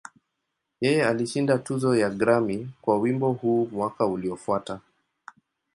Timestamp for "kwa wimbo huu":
2.81-3.67